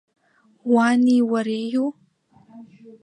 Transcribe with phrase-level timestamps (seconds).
[0.71, 1.87] Уани уареиу?